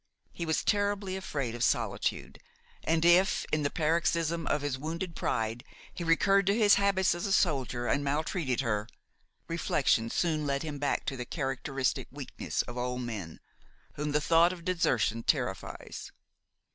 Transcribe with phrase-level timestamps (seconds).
[0.31, 2.39] He was terribly afraid of solitude,
[2.83, 7.27] and if, in the paroxysm of his wounded pride, he recurred to his habits as
[7.27, 8.87] a soldier and maltreated her,
[9.47, 13.39] reflection soon led him back to the characteristic weakness of old men,
[13.93, 16.11] whom the thought of desertion terrifies.